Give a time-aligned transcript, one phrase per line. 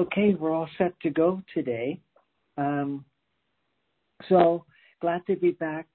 [0.00, 2.00] Okay, we're all set to go today.
[2.56, 3.04] Um,
[4.30, 4.64] so
[5.02, 5.86] glad to be back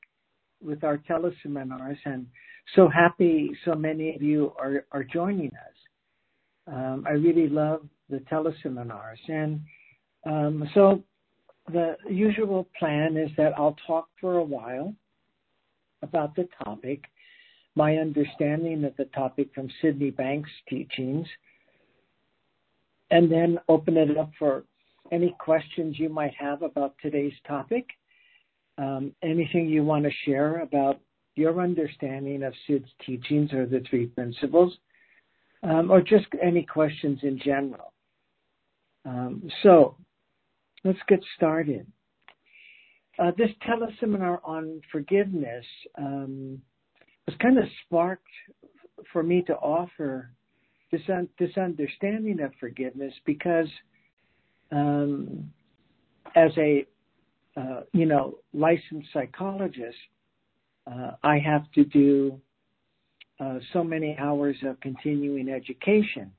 [0.63, 2.27] with our teleseminars and
[2.75, 6.71] so happy so many of you are, are joining us.
[6.71, 9.17] Um, I really love the teleseminars.
[9.27, 9.61] And
[10.27, 11.01] um, so
[11.73, 14.93] the usual plan is that I'll talk for a while
[16.03, 17.05] about the topic,
[17.73, 21.25] my understanding of the topic from Sydney Banks' teachings,
[23.11, 24.63] and then open it up for
[25.11, 27.85] any questions you might have about today's topic,
[28.77, 30.99] um, anything you want to share about
[31.35, 34.75] your understanding of Sid's teachings or the three principles,
[35.63, 37.93] um, or just any questions in general.
[39.05, 39.97] Um, so
[40.83, 41.85] let's get started.
[43.19, 45.65] Uh, this teleseminar on forgiveness
[45.97, 48.27] was kind of sparked
[49.11, 50.31] for me to offer
[50.91, 53.67] this, un- this understanding of forgiveness because
[54.71, 55.51] um,
[56.35, 56.85] as a
[57.57, 59.97] uh, you know licensed psychologist,
[60.91, 62.39] uh, I have to do
[63.39, 66.31] uh, so many hours of continuing education,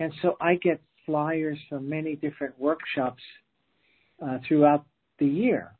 [0.00, 3.22] and so I get flyers from many different workshops
[4.24, 4.84] uh, throughout
[5.18, 5.72] the year,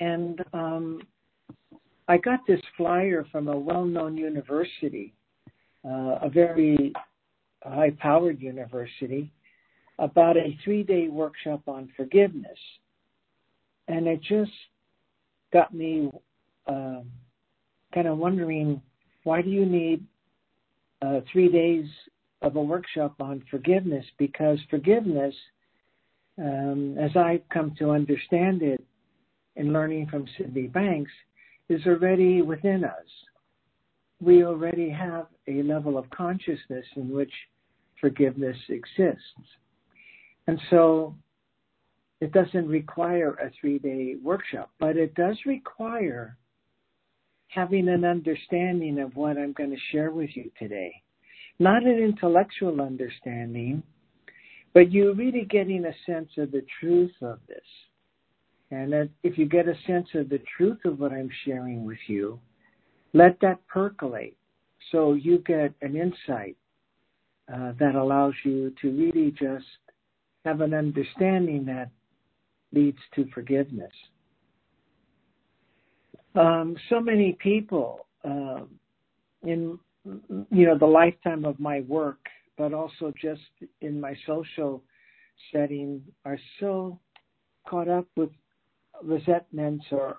[0.00, 1.02] and um,
[2.08, 5.14] I got this flyer from a well-known university,
[5.84, 6.92] a very
[7.62, 9.32] high-powered university,
[9.98, 12.58] about a three-day workshop on forgiveness,
[13.88, 14.50] and it just
[15.52, 16.10] got me
[16.66, 17.00] uh,
[17.94, 18.82] kind of wondering
[19.22, 20.04] why do you need
[21.00, 21.86] uh, three days
[22.42, 24.04] of a workshop on forgiveness?
[24.18, 25.34] Because forgiveness,
[26.38, 28.82] um, as I've come to understand it
[29.56, 31.12] in learning from Sydney Banks,
[31.68, 33.06] is already within us.
[34.20, 37.32] We already have a level of consciousness in which
[38.00, 39.22] forgiveness exists.
[40.46, 41.14] And so
[42.20, 46.36] it doesn't require a three day workshop, but it does require
[47.48, 51.02] having an understanding of what I'm going to share with you today.
[51.58, 53.82] Not an intellectual understanding,
[54.72, 57.58] but you really getting a sense of the truth of this.
[58.70, 62.40] And if you get a sense of the truth of what I'm sharing with you,
[63.14, 64.36] let that percolate
[64.92, 66.56] so you get an insight
[67.52, 69.64] uh, that allows you to really just
[70.44, 71.90] have an understanding that
[72.72, 73.92] leads to forgiveness.
[76.34, 78.62] Um, so many people uh,
[79.44, 79.78] in
[80.50, 82.18] you know the lifetime of my work,
[82.58, 83.40] but also just
[83.80, 84.82] in my social
[85.52, 86.98] setting, are so
[87.66, 88.30] caught up with
[89.02, 90.18] resentments or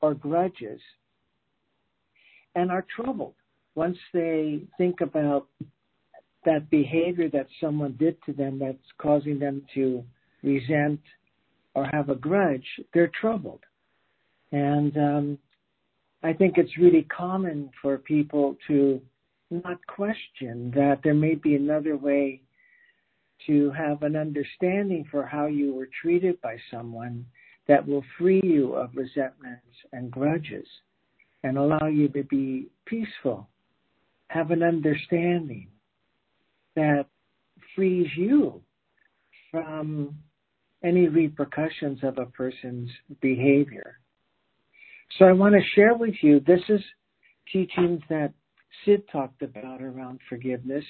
[0.00, 0.80] or grudges,
[2.54, 3.34] and are troubled
[3.74, 5.48] once they think about
[6.44, 10.04] that behavior that someone did to them that's causing them to
[10.42, 11.00] resent
[11.74, 13.60] or have a grudge, they're troubled.
[14.50, 15.38] And um,
[16.22, 19.00] I think it's really common for people to
[19.50, 22.42] not question that there may be another way
[23.46, 27.24] to have an understanding for how you were treated by someone
[27.68, 30.66] that will free you of resentments and grudges
[31.42, 33.48] and allow you to be peaceful,
[34.28, 35.68] have an understanding
[36.76, 37.06] that
[37.74, 38.60] frees you
[39.50, 40.14] from
[40.82, 43.98] any repercussions of a person's behavior.
[45.18, 46.80] So I want to share with you, this is
[47.52, 48.32] teachings that
[48.84, 50.84] Sid talked about around forgiveness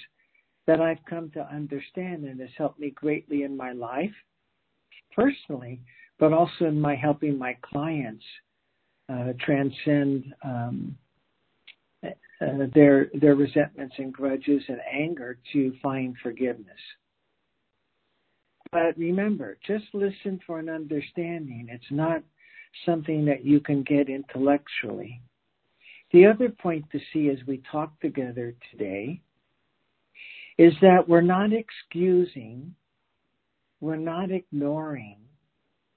[0.67, 4.15] that I've come to understand and has helped me greatly in my life,
[5.15, 5.81] personally,
[6.21, 8.25] but also in my helping my clients
[9.41, 10.97] transcend um,
[12.43, 16.81] uh, their their resentments and grudges and anger to find forgiveness.
[18.73, 21.69] But remember, just listen for an understanding.
[21.71, 22.23] It's not
[22.87, 25.21] something that you can get intellectually.
[26.13, 29.21] The other point to see as we talk together today
[30.59, 32.75] is that we're not excusing,
[33.81, 35.19] we're not ignoring,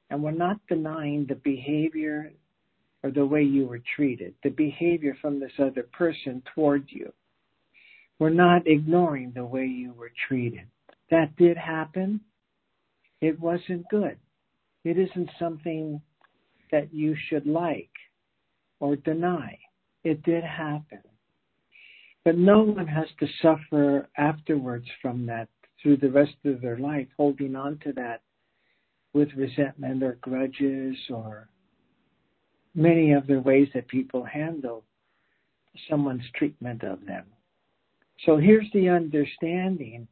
[0.09, 2.31] and we're not denying the behavior
[3.05, 7.13] or the way you were treated, the behavior from this other person toward you.
[8.17, 10.65] We're not ignoring the way you were treated.
[11.11, 12.19] That did happen.
[13.21, 14.17] It wasn't good.
[14.83, 16.01] It isn't something
[16.71, 17.91] that you should like
[18.79, 19.59] or deny.
[20.03, 21.01] It did happen.
[22.23, 25.47] But no one has to suffer afterwards from that
[25.79, 28.23] through the rest of their life, holding on to that
[29.13, 31.49] with resentment or grudges or
[32.75, 34.83] many of the ways that people handle
[35.89, 37.25] someone's treatment of them.
[38.25, 40.07] So here's the understanding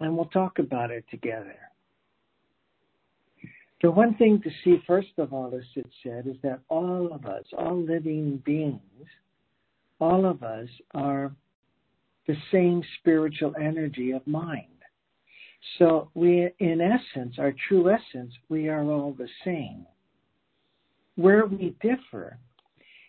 [0.00, 1.56] and we'll talk about it together.
[3.82, 7.26] The one thing to see, first of all, as it said, is that all of
[7.26, 8.80] us, all living beings,
[10.00, 11.32] all of us are
[12.26, 14.66] the same spiritual energy of mind.
[15.78, 19.86] So we, in essence, our true essence, we are all the same.
[21.18, 22.38] Where we differ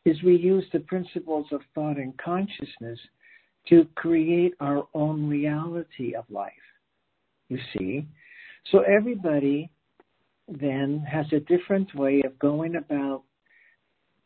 [0.03, 2.97] is we use the principles of thought and consciousness
[3.67, 6.51] to create our own reality of life.
[7.49, 8.07] You see?
[8.71, 9.69] So everybody
[10.47, 13.21] then has a different way of going about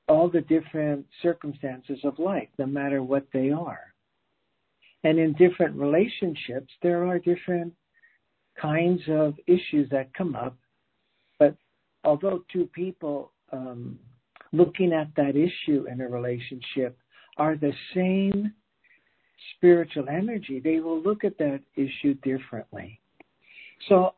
[0.08, 3.94] all the different circumstances of life, no matter what they are.
[5.04, 7.74] And in different relationships, there are different
[8.58, 10.56] kinds of issues that come up.
[11.38, 11.58] But
[12.06, 13.98] although two people um,
[14.52, 16.98] looking at that issue in a relationship
[17.38, 18.54] are the same
[19.56, 23.00] spiritual energy, they will look at that issue differently.
[23.90, 24.16] So,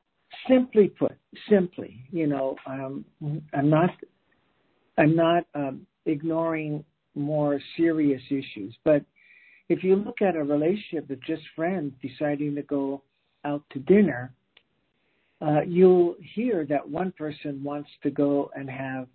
[0.47, 1.13] simply put,
[1.49, 3.05] simply, you know, um,
[3.53, 3.89] I'm not,
[4.97, 6.83] I'm not um, ignoring
[7.15, 9.03] more serious issues, but
[9.69, 13.01] if you look at a relationship with just friends deciding to go
[13.45, 14.33] out to dinner,
[15.41, 19.07] uh, you'll hear that one person wants to go and have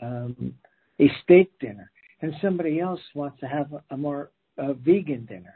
[0.00, 0.54] um,
[1.00, 1.90] a steak dinner,
[2.22, 5.54] and somebody else wants to have a, more a vegan dinner.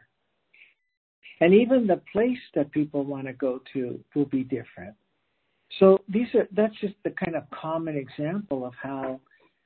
[1.40, 4.94] And even the place that people want to go to will be different.
[5.78, 9.20] So these are that's just the kind of common example of how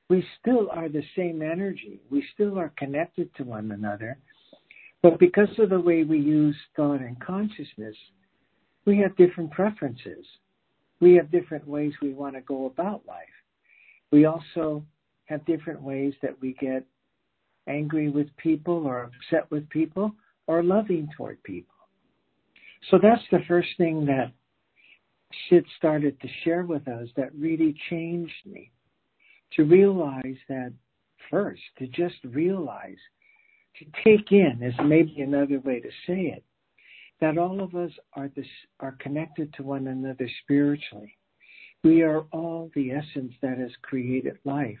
[0.09, 1.99] we still are the same energy.
[2.11, 4.17] We still are connected to one another.
[5.01, 7.95] But because of the way we use thought and consciousness,
[8.85, 10.25] we have different preferences.
[10.99, 13.34] We have different ways we want to go about life.
[14.11, 14.83] We also
[15.25, 16.85] have different ways that we get
[17.67, 20.13] angry with people or upset with people
[20.47, 21.73] or loving toward people.
[22.91, 24.31] So that's the first thing that
[25.49, 28.71] Sid started to share with us that really changed me.
[29.53, 30.73] To realize that
[31.31, 32.97] first, to just realize,
[33.79, 36.43] to take in is maybe another way to say it,
[37.21, 38.45] that all of us are this,
[38.79, 41.17] are connected to one another spiritually.
[41.85, 44.79] We are all the essence that has created life.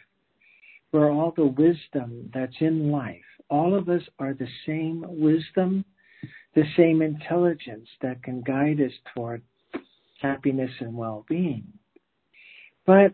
[0.91, 3.21] We're all the wisdom that's in life.
[3.47, 5.85] All of us are the same wisdom,
[6.55, 9.43] the same intelligence that can guide us toward
[10.19, 11.65] happiness and well-being.
[12.87, 13.13] But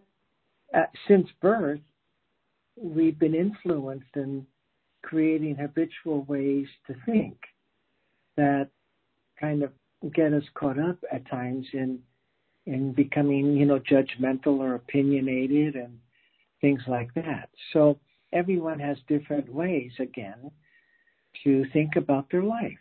[0.74, 1.82] uh, since birth,
[2.78, 4.48] we've been influenced in
[5.02, 7.36] creating habitual ways to think
[8.38, 8.70] that
[9.38, 9.74] kind of
[10.14, 12.00] get us caught up at times in
[12.72, 16.00] in becoming, you know, judgmental or opinionated and
[16.62, 17.50] things like that.
[17.74, 18.00] So
[18.32, 20.52] everyone has different ways again
[21.44, 22.78] to think about their life,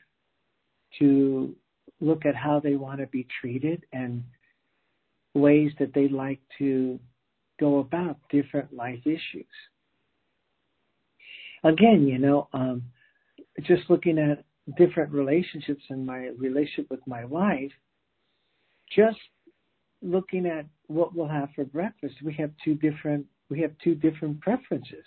[1.01, 1.57] to
[2.01, 4.23] look at how they want to be treated and
[5.35, 7.01] ways that they like to
[7.59, 9.45] go about different life issues.
[11.65, 12.83] Again, you know, um,
[13.63, 14.45] just looking at
[14.77, 17.73] different relationships and my relationship with my wife,
[18.95, 19.19] just
[20.02, 24.40] looking at what we'll have for breakfast, we have two different we have two different
[24.40, 25.04] preferences.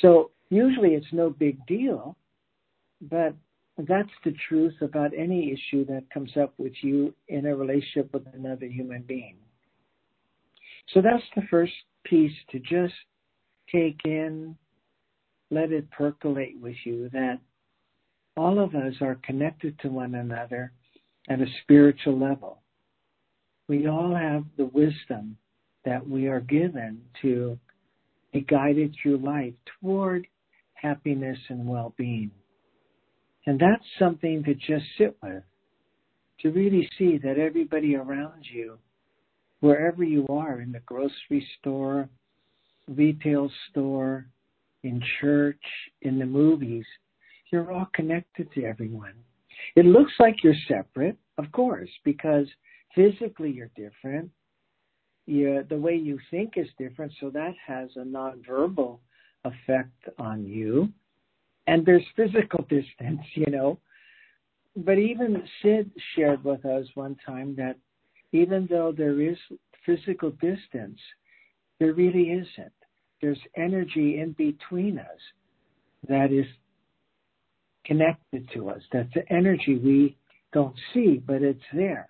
[0.00, 2.16] So usually it's no big deal,
[3.00, 3.34] but
[3.78, 8.22] that's the truth about any issue that comes up with you in a relationship with
[8.32, 9.36] another human being.
[10.94, 11.72] So that's the first
[12.04, 12.94] piece to just
[13.70, 14.56] take in,
[15.50, 17.38] let it percolate with you that
[18.36, 20.72] all of us are connected to one another
[21.28, 22.61] at a spiritual level.
[23.72, 25.38] We all have the wisdom
[25.86, 27.58] that we are given to
[28.30, 30.26] be guided through life toward
[30.74, 32.30] happiness and well being.
[33.46, 35.42] And that's something to just sit with,
[36.40, 38.76] to really see that everybody around you,
[39.60, 42.10] wherever you are, in the grocery store,
[42.88, 44.26] retail store,
[44.82, 45.64] in church,
[46.02, 46.84] in the movies,
[47.50, 49.14] you're all connected to everyone.
[49.76, 52.46] It looks like you're separate, of course, because
[52.94, 54.30] physically you're different.
[55.26, 58.98] You, the way you think is different, so that has a nonverbal
[59.44, 60.88] effect on you.
[61.66, 63.78] And there's physical distance, you know.
[64.76, 67.76] But even Sid shared with us one time that
[68.32, 69.36] even though there is
[69.84, 70.98] physical distance,
[71.78, 72.72] there really isn't.
[73.20, 75.20] There's energy in between us
[76.08, 76.46] that is
[77.84, 78.82] connected to us.
[78.92, 80.16] That's the energy we
[80.52, 82.08] don't see, but it's there.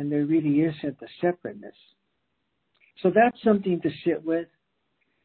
[0.00, 1.74] And there really isn't a separateness.
[3.02, 4.46] So that's something to sit with.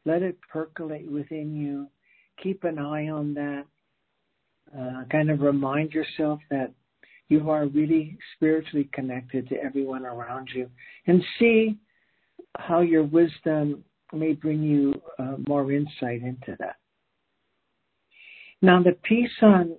[0.04, 1.86] Let it percolate within you.
[2.42, 3.64] Keep an eye on that.
[4.78, 6.74] Uh, kind of remind yourself that
[7.28, 10.68] you are really spiritually connected to everyone around you
[11.06, 11.78] and see
[12.58, 16.76] how your wisdom may bring you uh, more insight into that.
[18.60, 19.74] Now, the piece on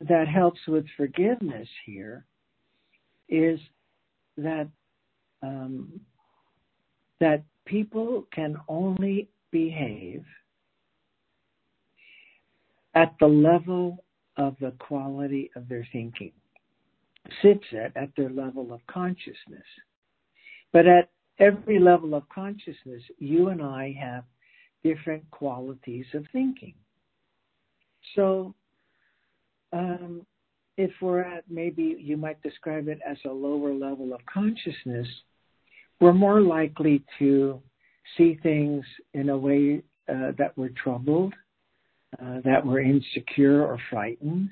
[0.00, 2.24] that helps with forgiveness here
[3.28, 3.60] is
[4.38, 4.68] that
[5.42, 6.00] um,
[7.20, 10.24] that people can only behave
[12.94, 14.04] at the level
[14.36, 16.32] of the quality of their thinking.
[17.42, 19.66] Sits at at their level of consciousness.
[20.72, 24.24] But at every level of consciousness, you and I have
[24.82, 26.74] different qualities of thinking.
[28.14, 28.54] So,
[29.72, 30.24] um,
[30.78, 35.08] if we're at maybe you might describe it as a lower level of consciousness,
[36.00, 37.60] we're more likely to
[38.16, 41.34] see things in a way uh, that we're troubled,
[42.22, 44.48] uh, that we're insecure or frightened,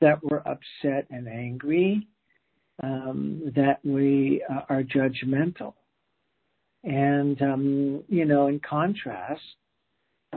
[0.00, 2.08] that we're upset and angry,
[2.82, 5.74] um, that we uh, are judgmental.
[6.84, 9.42] And, um, you know, in contrast,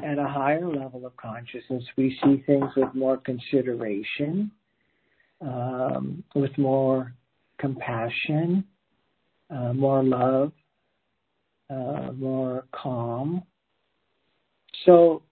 [0.03, 4.51] at a higher level of consciousness, we see things with more consideration,
[5.41, 7.13] um, with more
[7.59, 8.63] compassion,
[9.49, 10.51] uh, more love,
[11.69, 13.43] uh, more calm.
[14.85, 15.23] So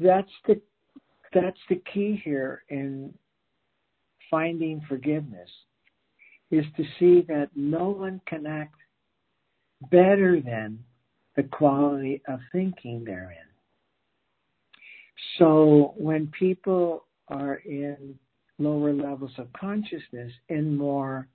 [0.00, 0.60] that's the
[1.32, 3.12] that's the key here in
[4.30, 5.50] finding forgiveness
[6.50, 8.76] is to see that no one can act
[9.90, 10.78] better than
[11.36, 13.46] the quality of thinking they're in.
[15.38, 18.14] So when people are in
[18.58, 21.28] lower levels of consciousness, in more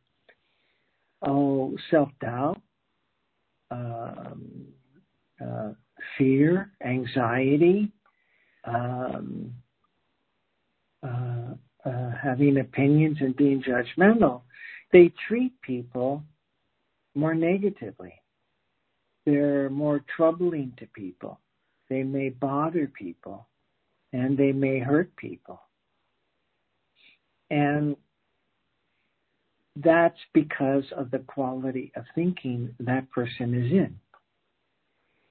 [1.21, 2.61] oh self doubt,
[3.69, 4.65] um,
[5.43, 5.71] uh,
[6.17, 7.91] fear, anxiety,
[8.65, 9.53] um,
[11.03, 11.53] uh,
[11.85, 14.41] uh, having opinions and being judgmental,
[14.91, 16.23] they treat people
[17.15, 18.13] more negatively.
[19.25, 21.39] They're more troubling to people.
[21.89, 23.47] They may bother people
[24.13, 25.61] and they may hurt people.
[27.51, 27.97] And
[29.75, 33.99] that's because of the quality of thinking that person is in.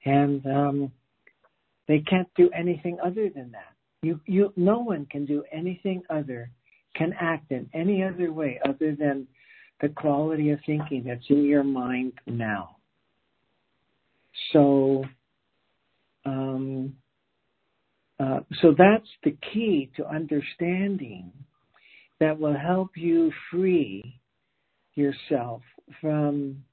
[0.05, 0.91] And um,
[1.87, 3.73] they can't do anything other than that.
[4.03, 6.51] You, you, no one can do anything other,
[6.95, 9.27] can act in any other way other than
[9.81, 12.77] the quality of thinking that's in your mind now.
[14.53, 15.05] So,
[16.25, 16.95] um,
[18.19, 21.31] uh, so that's the key to understanding
[22.21, 24.19] that will help you free
[24.93, 25.63] yourself
[25.99, 26.63] from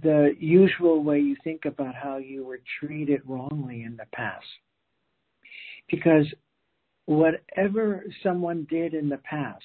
[0.00, 4.46] the usual way you think about how you were treated wrongly in the past.
[5.90, 6.24] Because
[7.04, 9.62] whatever someone did in the past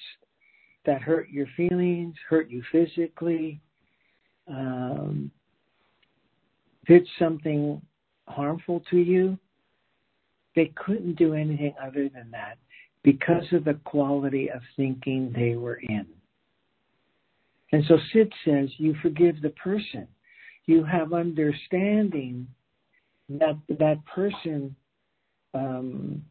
[0.84, 3.58] that hurt your feelings, hurt you physically,
[4.46, 5.30] um,
[6.86, 7.80] did something
[8.26, 9.38] harmful to you,
[10.54, 12.58] they couldn't do anything other than that
[13.02, 16.06] because of the quality of thinking they were in.
[17.72, 20.08] And so Sid says, you forgive the person.
[20.66, 22.46] You have understanding
[23.28, 24.74] that that person
[25.54, 26.22] um,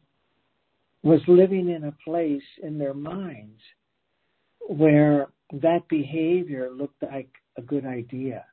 [1.02, 3.60] was living in a place in their minds
[4.68, 8.44] where that behavior looked like a good idea.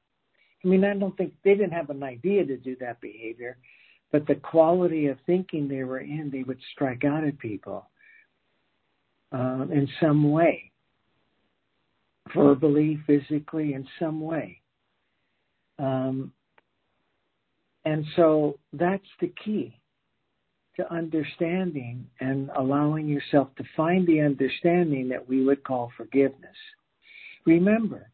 [0.63, 3.57] I mean, I don't think they didn't have an idea to do that behavior,
[4.11, 7.87] but the quality of thinking they were in, they would strike out at people
[9.31, 10.71] um, in some way
[12.33, 14.61] verbally, physically, in some way.
[15.77, 16.31] Um,
[17.83, 19.79] and so that's the key
[20.77, 26.55] to understanding and allowing yourself to find the understanding that we would call forgiveness.
[27.45, 28.09] Remember,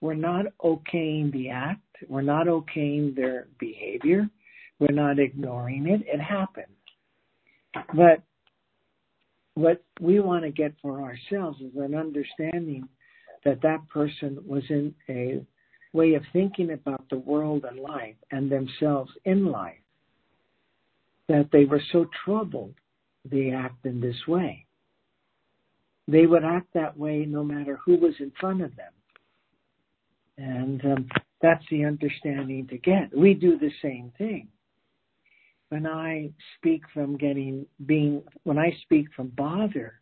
[0.00, 4.28] we're not okaying the act, we're not okaying their behavior,
[4.78, 6.66] we're not ignoring it, it happened.
[7.94, 8.22] But
[9.58, 12.88] what we want to get for ourselves is an understanding
[13.44, 15.44] that that person was in a
[15.92, 19.80] way of thinking about the world and life and themselves in life
[21.28, 22.74] that they were so troubled
[23.24, 24.64] they act in this way.
[26.06, 28.92] They would act that way no matter who was in front of them.
[30.38, 31.08] And um,
[31.42, 33.14] that's the understanding to get.
[33.14, 34.48] We do the same thing.
[35.70, 40.00] When I speak from getting, being, when I speak from bother,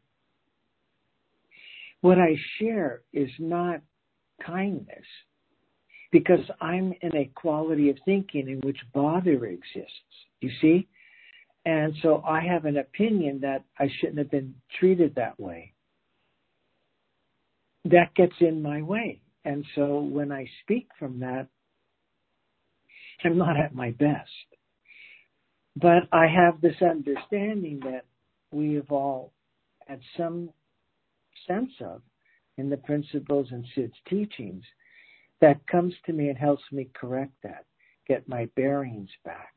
[2.02, 3.80] what I share is not
[4.44, 5.06] kindness
[6.12, 9.90] because I'm in a quality of thinking in which bother exists.
[10.40, 10.88] You see?
[11.64, 15.72] And so I have an opinion that I shouldn't have been treated that way.
[17.90, 19.20] that gets in my way.
[19.44, 21.46] And so when I speak from that,
[23.24, 24.30] I'm not at my best.
[25.76, 28.06] But I have this understanding that
[28.50, 29.32] we have all
[29.86, 30.50] had some
[31.46, 32.02] sense of
[32.56, 34.64] in the principles and Sid's teachings
[35.40, 37.66] that comes to me and helps me correct that,
[38.08, 39.52] get my bearings back.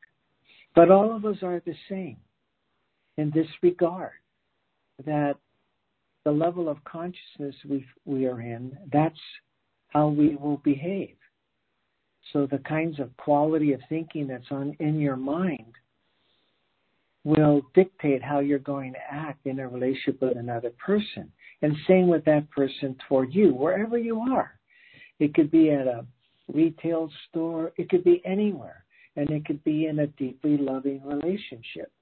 [0.74, 2.18] But all of us are the same
[3.16, 4.12] in this regard
[5.06, 5.36] that
[6.24, 9.18] the level of consciousness we, we are in, that's
[9.88, 11.16] how we will behave.
[12.32, 15.74] So the kinds of quality of thinking that's on in your mind
[17.24, 21.30] will dictate how you're going to act in a relationship with another person.
[21.62, 24.58] And same with that person toward you, wherever you are.
[25.18, 26.06] It could be at a
[26.48, 28.84] retail store, it could be anywhere,
[29.16, 31.92] and it could be in a deeply loving relationship.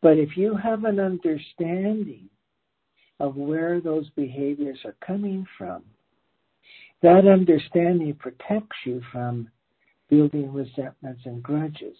[0.00, 2.28] But if you have an understanding
[3.20, 5.82] of where those behaviors are coming from,
[7.02, 9.48] that understanding protects you from
[10.08, 11.96] building resentments and grudges.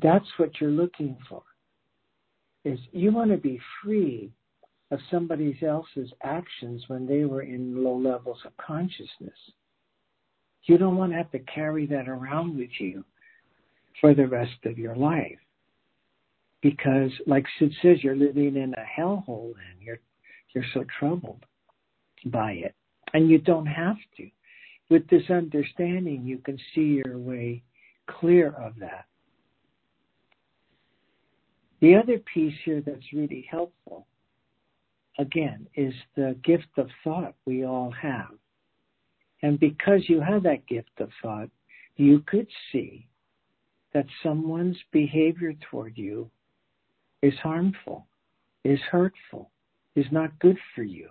[0.00, 1.42] That's what you're looking for.
[2.64, 4.32] Is you want to be free
[4.90, 9.36] of somebody else's actions when they were in low levels of consciousness.
[10.64, 13.04] You don't want to have to carry that around with you
[14.00, 15.38] for the rest of your life.
[16.60, 19.98] Because like Sid says, you're living in a hellhole and you're
[20.54, 21.44] you're so troubled
[22.26, 22.74] by it.
[23.14, 24.28] And you don't have to.
[24.90, 27.62] With this understanding, you can see your way
[28.06, 29.06] clear of that.
[31.82, 34.06] The other piece here that's really helpful,
[35.18, 38.30] again, is the gift of thought we all have.
[39.42, 41.50] And because you have that gift of thought,
[41.96, 43.08] you could see
[43.92, 46.30] that someone's behavior toward you
[47.20, 48.06] is harmful,
[48.64, 49.50] is hurtful,
[49.96, 51.08] is not good for you.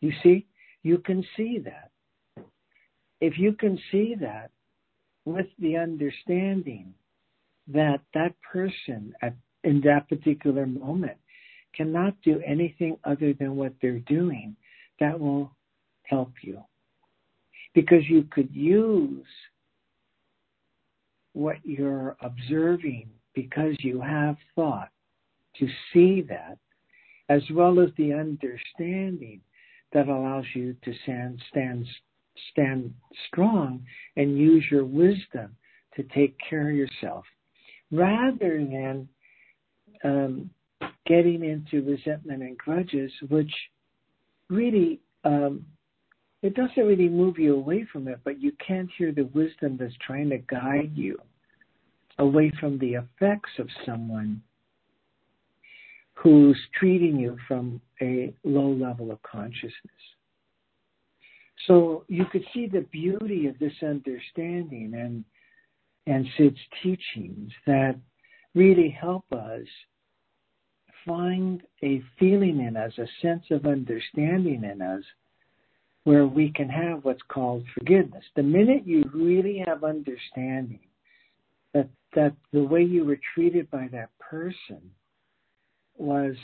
[0.00, 0.46] You see,
[0.82, 1.92] you can see that.
[3.20, 4.50] If you can see that
[5.24, 6.92] with the understanding
[7.68, 11.16] that that person at, in that particular moment
[11.74, 14.56] cannot do anything other than what they're doing,
[14.98, 15.54] that will
[16.04, 16.60] help you.
[17.74, 19.26] Because you could use
[21.32, 24.90] what you're observing because you have thought
[25.56, 26.58] to see that,
[27.28, 29.40] as well as the understanding
[29.92, 31.86] that allows you to stand, stand,
[32.50, 32.92] stand
[33.28, 33.84] strong
[34.16, 35.54] and use your wisdom
[35.94, 37.24] to take care of yourself
[37.92, 39.08] rather than
[40.04, 40.50] um,
[41.06, 43.52] getting into resentment and grudges, which
[44.48, 45.64] really um,
[46.42, 49.94] it doesn't really move you away from it, but you can't hear the wisdom that's
[50.04, 51.18] trying to guide you
[52.18, 54.42] away from the effects of someone
[56.14, 59.72] who's treating you from a low level of consciousness.
[61.66, 65.24] So you could see the beauty of this understanding and
[66.06, 67.94] and Sid's teachings that
[68.54, 69.66] really help us
[71.06, 75.02] find a feeling in us, a sense of understanding in us,
[76.04, 78.24] where we can have what's called forgiveness.
[78.34, 80.80] The minute you really have understanding
[81.74, 84.80] that that the way you were treated by that person
[85.96, 86.34] was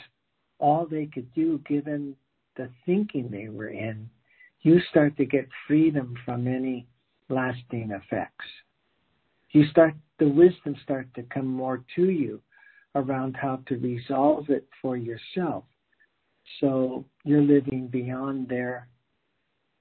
[0.59, 2.15] all they could do given
[2.55, 4.09] the thinking they were in,
[4.61, 6.87] you start to get freedom from any
[7.29, 8.45] lasting effects.
[9.51, 12.41] You start, the wisdom start to come more to you
[12.97, 15.63] around how to resolve it for yourself.
[16.59, 18.87] So you're living beyond their,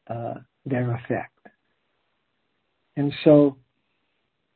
[0.08, 1.32] uh, their effect.
[2.96, 3.56] And so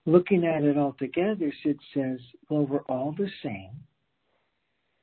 [0.06, 2.18] looking at it all together, Sid says,
[2.48, 3.70] well, we're all the same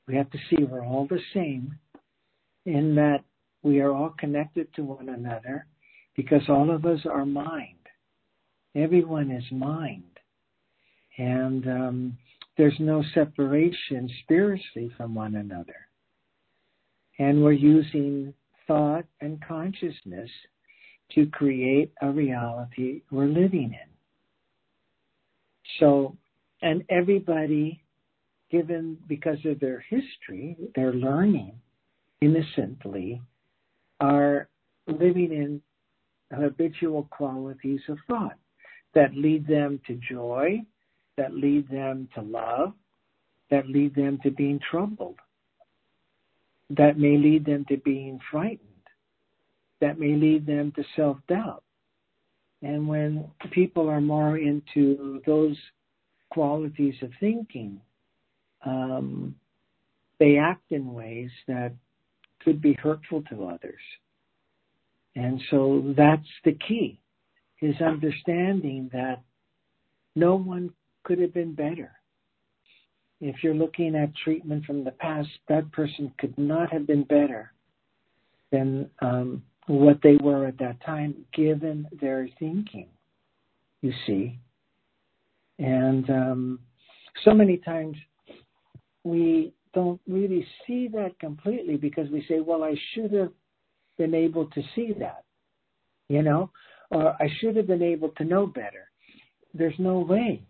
[0.08, 1.78] we have to see we're all the same
[2.66, 3.24] in that
[3.62, 5.66] we are all connected to one another
[6.16, 7.76] because all of us are mind.
[8.76, 10.04] Everyone is mind.
[11.18, 12.18] And um,
[12.58, 15.88] there's no separation spiritually from one another.
[17.20, 18.34] And we're using
[18.68, 20.30] thought and consciousness
[21.14, 23.90] to create a reality we're living in.
[25.80, 26.18] So,
[26.62, 27.84] and everybody
[28.52, 31.54] given because of their history, their learning
[32.22, 33.22] innocently,
[34.00, 34.48] are
[34.88, 35.62] living in
[36.36, 38.38] habitual qualities of thought
[38.96, 40.62] that lead them to joy,
[41.18, 42.74] that lead them to love,
[43.50, 45.18] that lead them to being troubled,
[46.70, 48.60] that may lead them to being frightened,
[49.82, 51.64] that may lead them to self doubt.
[52.62, 55.56] And when people are more into those
[56.32, 57.80] qualities of thinking,
[58.66, 59.36] um,
[60.20, 61.74] they act in ways that
[62.42, 63.82] could be hurtful to others.
[65.16, 67.00] And so that's the key,
[67.62, 69.22] is understanding that
[70.16, 70.72] no one
[71.08, 71.94] could have been better.
[73.22, 77.54] If you're looking at treatment from the past, that person could not have been better
[78.52, 82.90] than um, what they were at that time, given their thinking.
[83.82, 84.38] You see,
[85.60, 86.60] and um,
[87.24, 87.96] so many times
[89.04, 93.32] we don't really see that completely because we say, "Well, I should have
[93.98, 95.24] been able to see that,"
[96.10, 96.50] you know,
[96.92, 98.90] or I should have been able to know better.
[99.54, 100.44] There's no way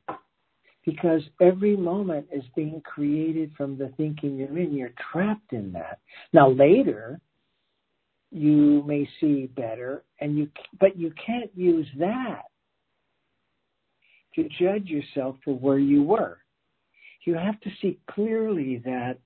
[0.87, 4.73] because every moment is being created from the thinking you're in.
[4.73, 5.99] You're trapped in that.
[6.31, 7.19] Now later,
[8.31, 12.43] you may see better, and you but you can't use that
[14.35, 16.37] to judge yourself for where you were.
[17.25, 19.17] You have to see clearly that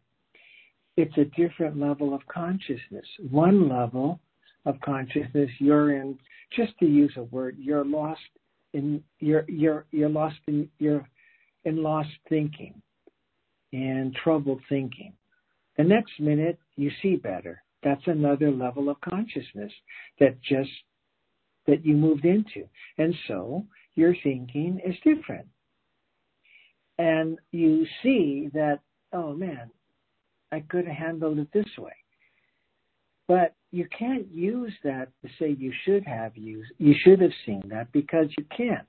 [0.97, 3.05] it's a different level of consciousness.
[3.29, 4.19] One level
[4.65, 6.17] of consciousness you're in,
[6.55, 8.19] just to use a word, you're lost
[8.73, 11.07] in you're you're you're lost in you're
[11.65, 12.81] in lost thinking
[13.73, 15.13] and troubled thinking.
[15.77, 17.63] The next minute, you see better.
[17.83, 19.71] That's another level of consciousness
[20.19, 20.69] that just
[21.67, 22.67] that you moved into.
[22.97, 25.47] And so your thinking is different.
[26.97, 28.79] And you see that,
[29.13, 29.71] oh man,
[30.51, 31.93] I could have handled it this way.
[33.27, 37.61] But you can't use that to say you should have used, you should have seen
[37.69, 38.87] that because you can't.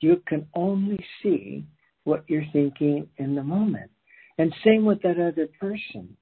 [0.00, 1.64] You can only see
[2.04, 3.90] what you're thinking in the moment.
[4.38, 6.16] And same with that other person.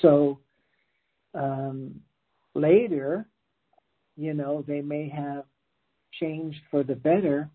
[0.00, 0.40] So
[1.34, 2.00] um,
[2.54, 3.26] later,
[4.16, 5.44] you know, they may have
[6.20, 7.48] changed for the better,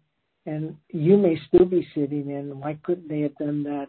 [0.45, 3.87] and you may still be sitting in, why couldn't they have done that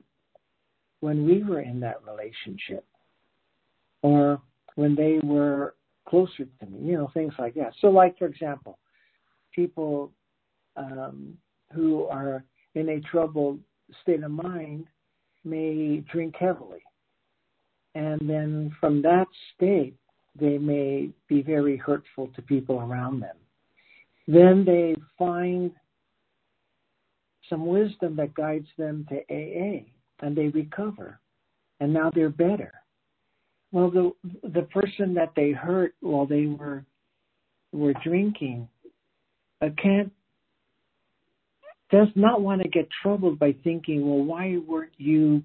[1.00, 2.84] when we were in that relationship?
[4.02, 4.40] Or
[4.74, 5.74] when they were
[6.08, 7.72] closer to me, you know, things like that.
[7.80, 8.78] So, like, for example,
[9.54, 10.12] people
[10.76, 11.36] um,
[11.72, 12.44] who are
[12.78, 13.58] in a troubled
[14.02, 14.86] state of mind
[15.44, 16.82] may drink heavily.
[17.94, 19.96] And then from that state,
[20.38, 23.36] they may be very hurtful to people around them.
[24.28, 25.72] Then they find
[27.48, 29.84] some wisdom that guides them to AA
[30.20, 31.18] and they recover.
[31.80, 32.72] And now they're better.
[33.72, 34.12] Well, the
[34.48, 36.84] the person that they hurt while they were
[37.72, 38.68] were drinking
[39.60, 40.12] uh, can't
[41.90, 45.42] does not want to get troubled by thinking, well, why weren't you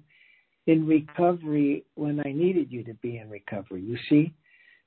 [0.66, 3.82] in recovery when I needed you to be in recovery?
[3.82, 4.32] You see,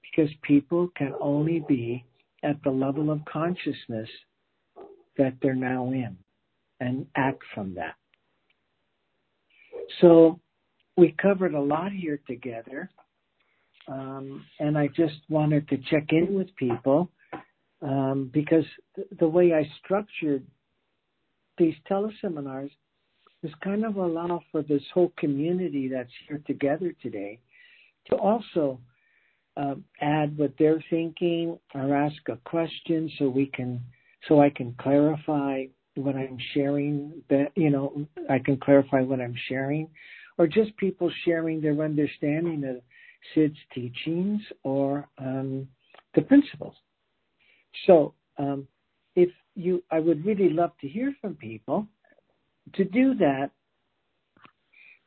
[0.04, 2.06] because people can only be
[2.44, 4.10] at the level of consciousness
[5.18, 6.18] that they're now in
[6.80, 7.96] and act from that.
[10.02, 10.40] So
[10.96, 12.90] we covered a lot here together.
[13.88, 17.10] Um, and I just wanted to check in with people
[17.82, 18.66] um, because
[18.96, 20.46] th- the way I structured
[21.58, 22.72] these teleseminars
[23.44, 27.40] is kind of allow for this whole community that's here together today
[28.10, 28.80] to also
[29.56, 33.82] uh, add what they're thinking or ask a question so we can
[34.28, 35.66] so I can clarify
[35.96, 39.90] what I'm sharing that you know I can clarify what I'm sharing
[40.38, 42.82] or just people sharing their understanding of
[43.34, 45.68] Sid's teachings or um,
[46.16, 46.76] the principles.
[47.86, 48.68] So um,
[49.18, 51.88] if you, I would really love to hear from people.
[52.76, 53.50] To do that,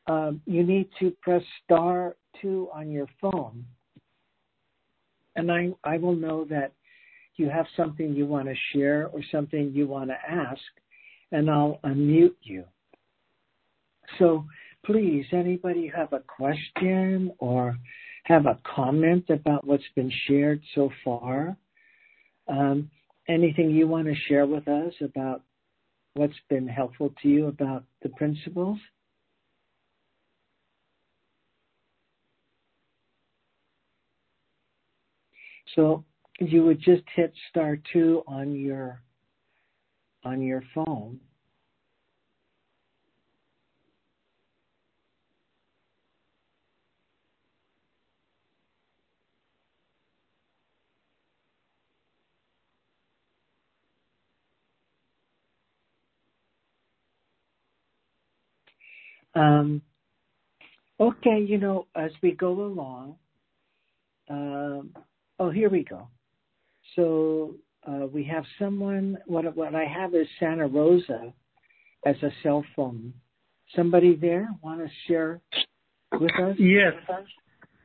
[0.09, 3.65] um, you need to press star two on your phone,
[5.37, 6.73] and I, I will know that
[7.37, 10.61] you have something you want to share or something you want to ask,
[11.31, 12.65] and I'll unmute you.
[14.19, 14.45] So
[14.85, 17.79] please, anybody have a question or
[18.25, 21.57] have a comment about what's been shared so far?
[22.49, 22.91] Um,
[23.31, 25.43] anything you want to share with us about
[26.15, 28.79] what's been helpful to you about the principles?
[35.77, 36.05] So
[36.41, 39.03] you would just hit star two on your
[40.25, 41.21] on your phone
[59.41, 59.83] Um,
[60.99, 63.17] okay, you know, as we go along,
[64.29, 64.91] um,
[65.39, 66.09] oh, here we go.
[66.97, 67.55] So
[67.87, 69.19] uh, we have someone.
[69.27, 71.33] What what I have is Santa Rosa
[72.05, 73.13] as a cell phone.
[73.75, 75.41] Somebody there want to share
[76.13, 76.57] with us?
[76.59, 76.93] Yes.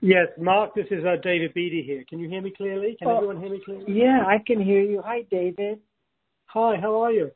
[0.02, 2.04] Yes, Mark, this is uh, David Beatty here.
[2.08, 2.96] Can you hear me clearly?
[3.00, 3.86] Can oh, everyone hear me clearly?
[3.88, 5.02] Yeah, I can hear you.
[5.04, 5.80] Hi, David.
[6.48, 7.32] Hi, how are you?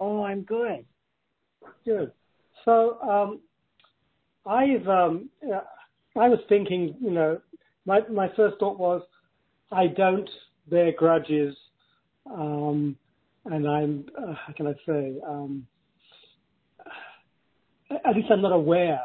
[0.00, 0.84] Oh, I'm good.
[1.84, 2.12] Good.
[2.64, 3.40] So, um,
[4.46, 5.28] I've, um,
[6.16, 7.40] I was thinking, you know,
[7.86, 9.02] my, my first thought was,
[9.70, 10.28] I don't
[10.68, 11.56] bear grudges,
[12.30, 12.96] um,
[13.46, 15.14] and I'm, uh, how can I say,
[18.04, 19.00] at least I'm not aware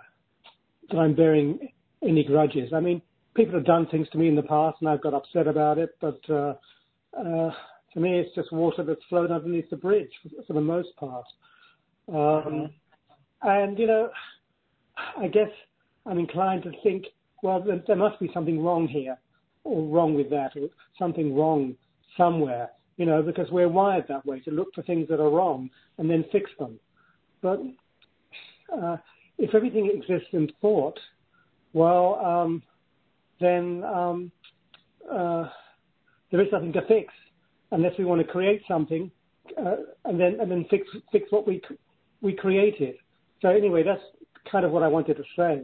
[0.89, 1.59] that I'm bearing
[2.03, 2.71] any grudges.
[2.73, 3.01] I mean,
[3.35, 5.95] people have done things to me in the past, and I've got upset about it.
[5.99, 6.53] But uh,
[7.17, 7.51] uh,
[7.93, 11.25] to me, it's just water that's flowed underneath the bridge for, for the most part.
[13.41, 15.49] I guess
[16.05, 17.05] I'm inclined to think,
[17.43, 19.17] well, there, must be something wrong here,
[19.63, 21.75] or wrong with that, or something wrong
[22.17, 22.69] somewhere.
[22.97, 25.69] You know, because we're wired that way to look for things that are wrong
[25.99, 26.79] and then fix them.
[27.43, 27.61] But
[28.75, 28.97] uh,
[29.37, 30.99] if everything exists in thought,
[31.73, 32.63] well, um,
[33.39, 34.31] then um,
[35.11, 35.47] uh,
[36.31, 37.13] there is nothing to fix
[37.71, 39.11] unless we want to create something
[39.57, 41.61] uh, and then and then fix fix what we
[42.21, 42.95] we created.
[43.41, 44.01] So anyway, that's
[44.51, 45.61] kind of what I wanted to say.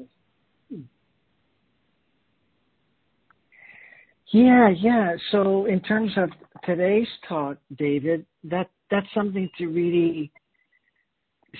[4.28, 5.14] Yeah, yeah.
[5.32, 6.30] So in terms of
[6.66, 10.32] today's talk, David, that that's something to really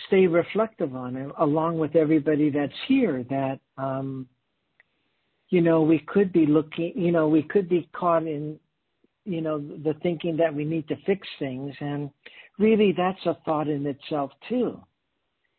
[0.08, 3.24] stay reflective on, along with everybody that's here.
[3.30, 4.28] That um,
[5.54, 8.60] you know, we could be looking, you know, we could be caught in,
[9.24, 11.76] you know, the thinking that we need to fix things.
[11.80, 12.10] And
[12.58, 14.82] really that's a thought in itself too,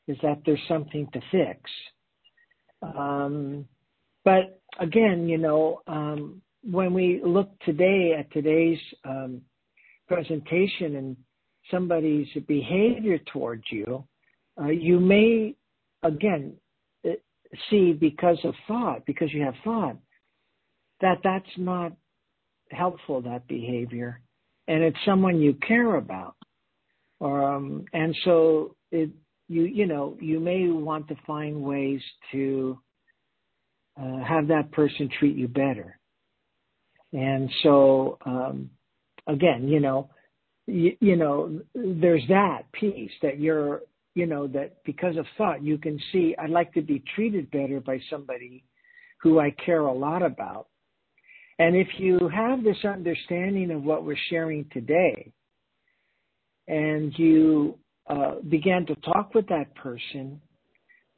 [0.09, 1.71] is that there's something to fix.
[2.83, 3.67] Um,
[4.25, 9.40] but again, you know, um, when we look today at today's um,
[10.09, 11.17] presentation and
[11.71, 14.05] somebody's behavior towards you,
[14.61, 15.55] uh, you may,
[16.03, 16.55] again,
[17.71, 19.97] see because of thought, because you have thought,
[21.01, 21.93] that that's not
[22.71, 24.21] helpful, that behavior.
[24.69, 26.37] And it's someone you care about.
[27.21, 29.11] Um, and so it,
[29.48, 32.00] you, you know, you may want to find ways
[32.33, 32.78] to
[34.00, 35.98] uh, have that person treat you better.
[37.12, 38.70] And so, um,
[39.26, 40.11] again, you know,
[40.66, 43.83] you, you know, there's that piece that you're
[44.14, 47.80] you know, that because of thought, you can see I'd like to be treated better
[47.80, 48.64] by somebody
[49.20, 50.68] who I care a lot about.
[51.59, 55.33] And if you have this understanding of what we're sharing today,
[56.66, 60.40] and you uh, began to talk with that person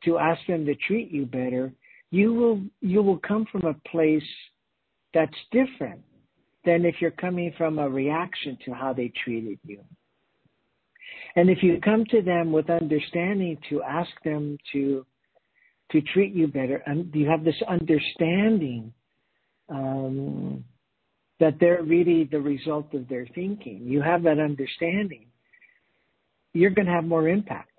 [0.04, 1.72] to ask them to treat you better,
[2.10, 4.22] you will you will come from a place
[5.12, 6.00] that's different
[6.64, 9.80] than if you're coming from a reaction to how they treated you.
[11.36, 15.04] And if you come to them with understanding to ask them to
[15.92, 18.92] to treat you better, and you have this understanding
[19.68, 20.64] um,
[21.38, 23.82] that they're really the result of their thinking.
[23.84, 25.26] You have that understanding.
[26.56, 27.70] You're going to have more impact.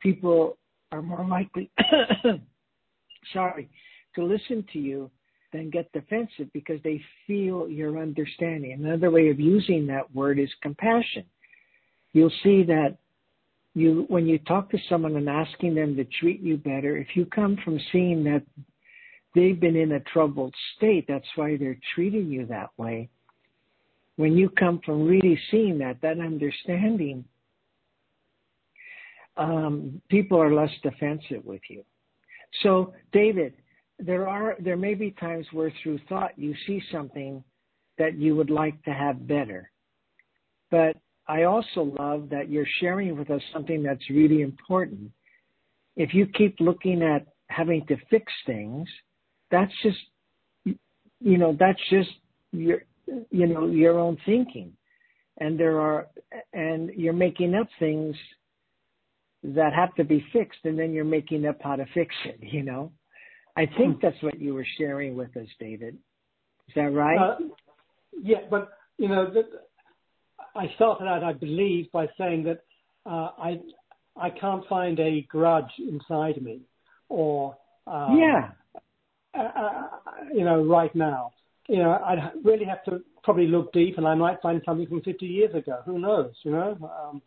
[0.00, 0.56] People
[0.92, 1.70] are more likely,
[3.32, 3.70] sorry,
[4.16, 5.10] to listen to you
[5.52, 8.72] than get defensive because they feel your understanding.
[8.72, 11.24] Another way of using that word is compassion.
[12.12, 12.96] You'll see that
[13.74, 17.26] you when you talk to someone and asking them to treat you better, if you
[17.26, 18.42] come from seeing that
[19.34, 23.08] they've been in a troubled state, that's why they're treating you that way.
[24.16, 27.24] When you come from really seeing that, that understanding,
[29.36, 31.84] um, people are less defensive with you.
[32.62, 33.54] So, David,
[33.98, 37.42] there are there may be times where through thought you see something
[37.98, 39.70] that you would like to have better,
[40.70, 45.10] but I also love that you're sharing with us something that's really important.
[45.96, 48.86] If you keep looking at having to fix things,
[49.50, 49.98] that's just,
[50.64, 52.10] you know, that's just
[52.52, 52.82] your,
[53.30, 54.72] you know, your own thinking.
[55.38, 56.08] And there are,
[56.52, 58.16] and you're making up things
[59.44, 62.62] that have to be fixed and then you're making up how to fix it, you
[62.62, 62.90] know?
[63.56, 63.98] I think hmm.
[64.02, 65.96] that's what you were sharing with us, David.
[66.68, 67.18] Is that right?
[67.18, 67.36] Uh,
[68.20, 69.42] yeah, but you know, the,
[70.56, 72.60] I started out, I believe, by saying that
[73.06, 73.60] uh, I
[74.16, 76.62] I can't find a grudge inside me,
[77.08, 78.50] or um, yeah,
[79.36, 79.82] uh, uh,
[80.32, 81.32] you know, right now,
[81.68, 85.02] you know, I'd really have to probably look deep, and I might find something from
[85.02, 85.80] 50 years ago.
[85.84, 86.78] Who knows, you know?
[86.82, 87.22] Um,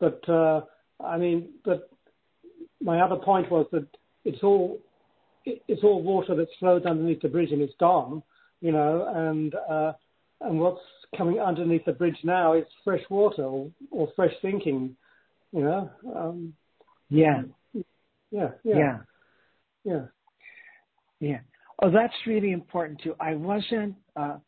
[0.00, 0.62] but uh,
[1.00, 1.90] I mean, but
[2.80, 3.86] my other point was that
[4.24, 4.78] it's all
[5.44, 8.22] it's all water that flows underneath the bridge and it's gone,
[8.60, 9.92] you know, and uh,
[10.40, 10.80] and what's
[11.16, 14.96] coming underneath the bridge now is fresh water or, or fresh thinking,
[15.52, 15.90] you know.
[16.14, 16.54] Um,
[17.10, 17.42] yeah.
[18.30, 18.48] yeah.
[18.64, 18.98] Yeah.
[19.84, 20.04] Yeah.
[21.20, 21.38] Yeah.
[21.82, 23.14] Oh, that's really important too.
[23.20, 23.96] I wasn't.
[24.16, 24.38] Uh,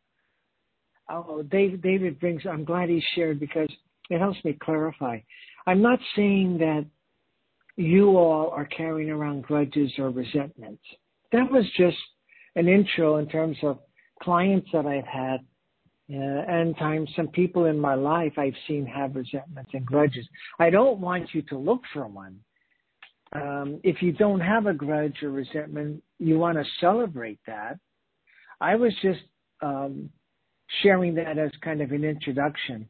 [1.10, 2.42] oh, David, David brings.
[2.50, 3.68] I'm glad he shared because
[4.10, 5.18] it helps me clarify.
[5.66, 6.84] I'm not saying that
[7.76, 10.82] you all are carrying around grudges or resentments.
[11.32, 11.96] That was just
[12.56, 13.78] an intro in terms of
[14.22, 15.40] clients that I've had
[16.12, 20.26] uh, and times some people in my life I've seen have resentments and grudges.
[20.58, 22.40] I don't want you to look for one.
[23.32, 27.78] Um, if you don't have a grudge or resentment, you want to celebrate that.
[28.60, 29.20] I was just
[29.62, 30.10] um,
[30.82, 32.86] sharing that as kind of an introduction.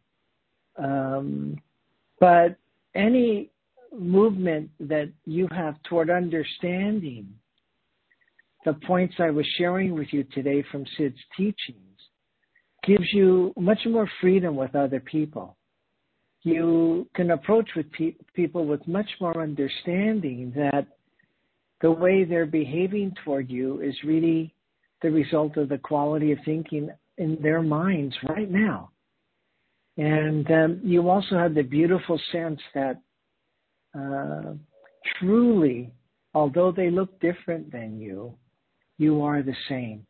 [0.77, 1.57] Um,
[2.21, 2.57] but
[2.95, 3.51] any
[3.93, 7.29] movement that you have toward understanding
[8.65, 11.79] the points I was sharing with you today from Sid's teachings
[12.85, 15.57] gives you much more freedom with other people.
[16.43, 20.87] You can approach with pe- people with much more understanding that
[21.81, 24.55] the way they're behaving toward you is really
[25.03, 28.91] the result of the quality of thinking in their minds right now.
[29.97, 33.01] And um, you also have the beautiful sense that
[33.99, 34.55] uh,
[35.19, 35.93] truly,
[36.35, 38.35] although they look different than you,
[38.99, 40.05] you are the same.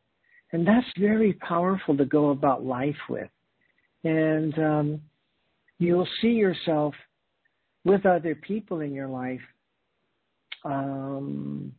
[0.52, 3.28] And that's very powerful to go about life with.
[4.04, 5.00] And um,
[5.78, 6.94] you'll see yourself
[7.84, 9.40] with other people in your life
[10.64, 11.72] um,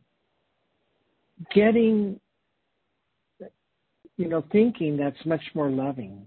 [1.54, 2.20] getting,
[4.16, 6.26] you know, thinking that's much more loving,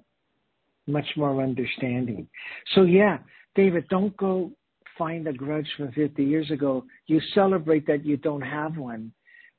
[0.92, 2.28] much more understanding.
[2.76, 3.20] So, yeah,
[3.56, 4.52] David, don't go
[4.98, 6.84] find a grudge from 50 years ago.
[7.08, 9.12] You celebrate that you don't have one.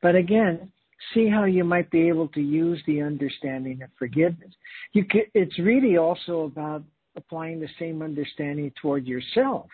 [0.03, 0.71] But again,
[1.15, 4.53] see how you might be able to use the understanding of forgiveness.
[4.93, 6.85] You can, it's really also about
[7.17, 9.67] applying the same understanding toward yourself.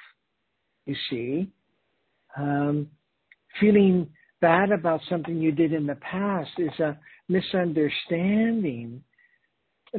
[0.86, 1.50] You see,
[2.36, 2.88] um,
[3.60, 4.08] feeling
[4.40, 9.02] bad about something you did in the past is a misunderstanding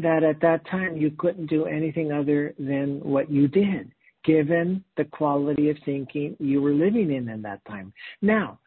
[0.01, 3.91] that at that time you couldn't do anything other than what you did,
[4.23, 7.93] given the quality of thinking you were living in in that time.
[8.21, 8.59] Now,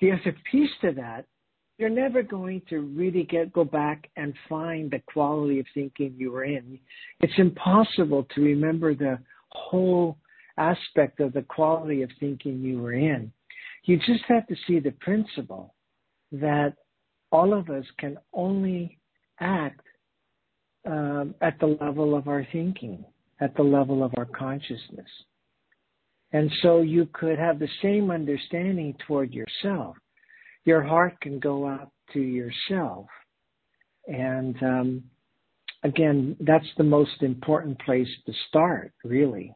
[0.00, 1.24] the other piece to that
[1.78, 6.32] you're never going to really get go back and find the quality of thinking you
[6.32, 6.78] were in.
[7.20, 9.18] It's impossible to remember the
[9.50, 10.18] whole
[10.58, 13.32] aspect of the quality of thinking you were in.
[13.84, 15.74] You just have to see the principle
[16.32, 16.74] that
[17.30, 18.98] all of us can only
[19.38, 19.80] act
[20.86, 23.04] um, at the level of our thinking,
[23.40, 25.08] at the level of our consciousness.
[26.32, 29.96] And so you could have the same understanding toward yourself
[30.68, 33.06] your heart can go out to yourself.
[34.06, 35.04] And um,
[35.82, 39.54] again, that's the most important place to start, really.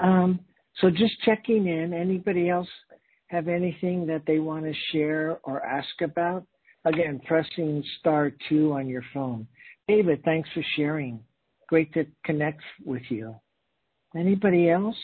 [0.00, 0.40] Um,
[0.80, 1.94] so just checking in.
[1.94, 2.68] Anybody else
[3.28, 6.46] have anything that they want to share or ask about?
[6.86, 9.46] Again, pressing star two on your phone.
[9.86, 11.20] David, thanks for sharing.
[11.68, 13.34] Great to connect with you.
[14.16, 14.96] Anybody else?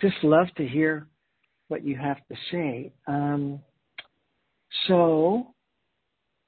[0.00, 1.06] just love to hear
[1.68, 2.92] what you have to say.
[3.06, 3.60] Um,
[4.86, 5.54] so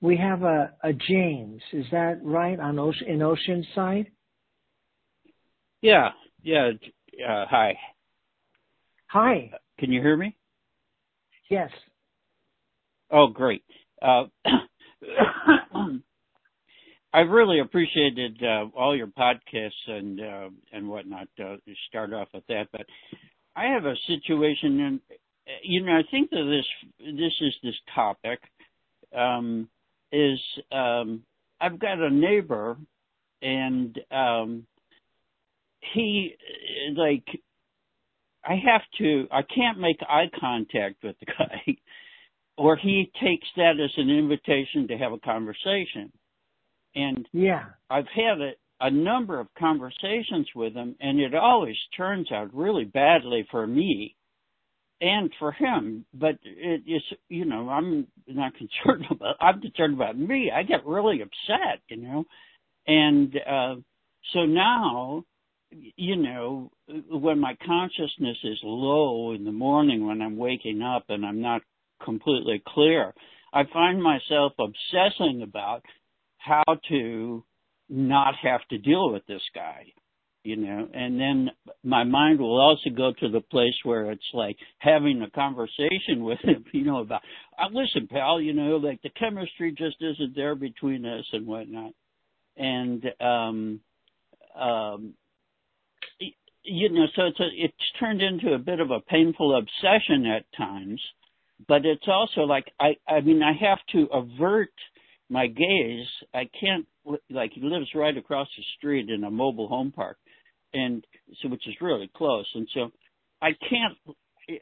[0.00, 4.06] we have a, a, James, is that right on Ocean, in Oceanside?
[5.82, 6.10] Yeah,
[6.42, 6.70] yeah.
[7.28, 7.76] Uh, hi.
[9.08, 9.50] Hi.
[9.78, 10.36] Can you hear me?
[11.50, 11.70] Yes.
[13.12, 13.62] Oh, great.
[14.02, 14.24] Uh,
[17.12, 21.28] I really appreciated uh, all your podcasts and uh, and whatnot.
[21.42, 21.56] Uh,
[21.88, 22.86] start off with that, but
[23.56, 25.00] I have a situation, and
[25.64, 28.40] you know, I think that this this is this topic
[29.16, 29.68] um,
[30.12, 30.38] is
[30.70, 31.22] um,
[31.60, 32.76] I've got a neighbor,
[33.42, 34.66] and um,
[35.94, 36.36] he
[36.96, 37.24] like
[38.44, 41.76] I have to I can't make eye contact with the guy,
[42.60, 46.12] or he takes that as an invitation to have a conversation.
[46.94, 52.30] And yeah, I've had it a number of conversations with him, and it always turns
[52.30, 54.14] out really badly for me
[55.00, 56.04] and for him.
[56.12, 59.36] But it is, you know, I'm not concerned about.
[59.40, 60.52] I'm concerned about me.
[60.54, 62.24] I get really upset, you know,
[62.86, 63.76] and uh,
[64.34, 65.24] so now,
[65.70, 66.70] you know,
[67.08, 71.62] when my consciousness is low in the morning when I'm waking up and I'm not
[72.04, 73.14] completely clear,
[73.52, 75.84] I find myself obsessing about
[76.38, 77.44] how to
[77.88, 79.92] not have to deal with this guy
[80.42, 81.50] you know and then
[81.84, 86.38] my mind will also go to the place where it's like having a conversation with
[86.40, 87.22] him you know about
[87.58, 91.92] uh, listen pal you know like the chemistry just isn't there between us and whatnot.
[92.56, 93.80] And um
[94.58, 95.14] um
[96.62, 100.44] you know so it's a, it's turned into a bit of a painful obsession at
[100.56, 101.00] times
[101.68, 104.72] but it's also like I I mean I have to avert
[105.28, 106.06] my gaze.
[106.34, 106.86] I can't
[107.30, 110.18] like he lives right across the street in a mobile home park,
[110.74, 111.04] and
[111.40, 112.90] so which is really close, and so
[113.42, 114.16] I can't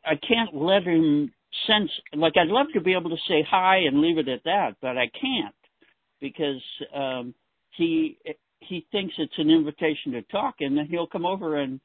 [0.05, 1.33] I can't let him
[1.67, 4.77] sense like I'd love to be able to say hi and leave it at that,
[4.81, 5.55] but I can't
[6.21, 6.63] because
[6.95, 7.35] um
[7.77, 8.19] he
[8.61, 11.81] he thinks it's an invitation to talk and then he'll come over and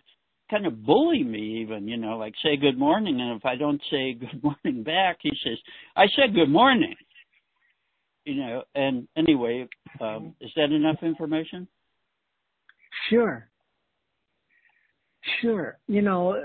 [0.53, 3.81] kind of bully me even, you know, like say good morning and if I don't
[3.89, 5.57] say good morning back, he says,
[5.95, 6.95] I said good morning.
[8.25, 9.67] You know, and anyway,
[9.99, 11.67] um is that enough information?
[13.09, 13.49] Sure.
[15.41, 15.77] Sure.
[15.87, 16.35] You know,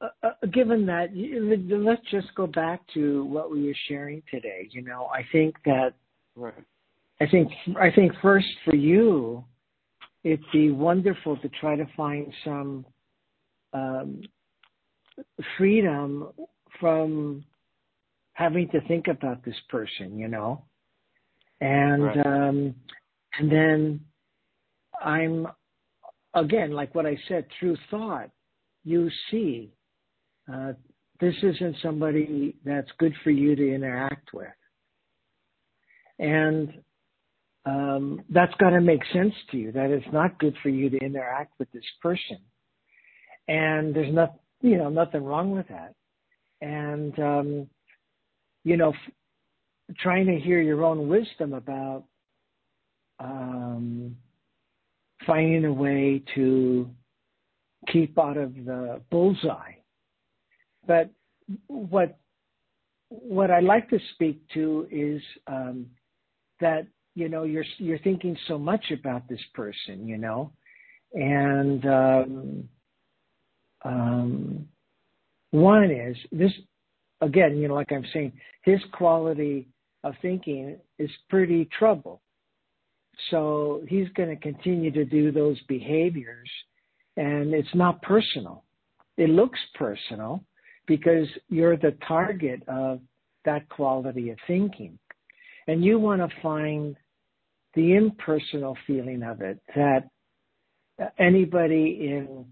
[0.00, 4.68] uh, uh, given that, let's just go back to what we were sharing today.
[4.70, 5.94] You know, I think that,
[6.34, 6.52] right.
[7.20, 9.42] I think, I think first for you,
[10.22, 12.84] it'd be wonderful to try to find some
[13.76, 14.22] um,
[15.56, 16.28] freedom
[16.80, 17.44] from
[18.32, 20.64] having to think about this person, you know,
[21.60, 22.26] and right.
[22.26, 22.74] um,
[23.38, 24.00] and then
[25.02, 25.46] I'm
[26.34, 28.30] again like what I said through thought,
[28.84, 29.72] you see
[30.52, 30.72] uh,
[31.20, 34.48] this isn't somebody that's good for you to interact with,
[36.18, 36.72] and
[37.64, 40.98] um, that's got to make sense to you that it's not good for you to
[40.98, 42.38] interact with this person
[43.48, 45.94] and there's not you know nothing wrong with that.
[46.60, 47.68] And um
[48.64, 52.04] you know f- trying to hear your own wisdom about
[53.20, 54.16] um
[55.26, 56.90] finding a way to
[57.88, 59.72] keep out of the bullseye.
[60.86, 61.10] But
[61.68, 62.18] what
[63.08, 65.86] what I'd like to speak to is um
[66.60, 70.52] that you know you're you're thinking so much about this person you know?
[71.14, 72.68] And um
[73.86, 74.66] um,
[75.52, 76.52] one is this,
[77.20, 78.32] again, you know, like I'm saying,
[78.62, 79.68] his quality
[80.02, 82.20] of thinking is pretty troubled.
[83.30, 86.48] So he's going to continue to do those behaviors
[87.16, 88.64] and it's not personal.
[89.16, 90.42] It looks personal
[90.86, 93.00] because you're the target of
[93.44, 94.98] that quality of thinking.
[95.66, 96.96] And you want to find
[97.74, 100.08] the impersonal feeling of it that
[101.18, 102.44] anybody in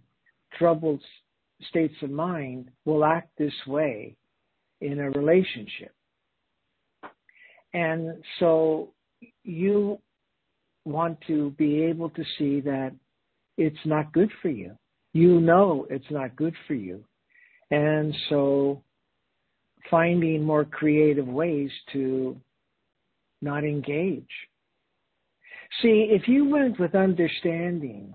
[0.59, 1.01] troubled
[1.69, 4.17] states of mind will act this way
[4.81, 5.93] in a relationship.
[7.73, 8.93] And so
[9.43, 9.99] you
[10.85, 12.93] want to be able to see that
[13.57, 14.77] it's not good for you.
[15.13, 17.05] You know it's not good for you.
[17.71, 18.83] And so
[19.91, 22.37] finding more creative ways to
[23.41, 24.29] not engage.
[25.83, 28.15] See, if you went with understanding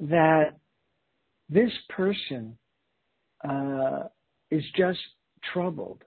[0.00, 0.56] that
[1.48, 2.56] this person
[3.48, 4.04] uh,
[4.50, 4.98] is just
[5.52, 6.02] troubled.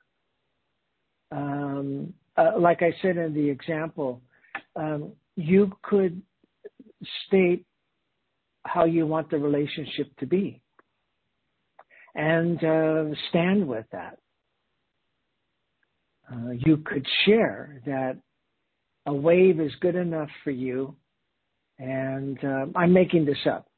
[1.31, 4.21] Um, uh, like I said in the example,
[4.75, 6.21] um, you could
[7.27, 7.65] state
[8.63, 10.61] how you want the relationship to be
[12.15, 14.17] and uh, stand with that.
[16.31, 18.17] Uh, you could share that
[19.05, 20.95] a wave is good enough for you,
[21.79, 23.70] and uh, I'm making this up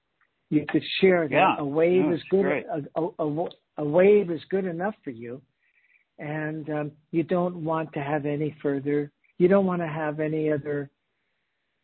[0.54, 1.56] you could share that yeah.
[1.60, 3.48] a wave no, is good a, a, a,
[3.78, 5.42] a, wave is good enough for you
[6.20, 10.52] and um, you don't want to have any further you don't want to have any
[10.52, 10.90] other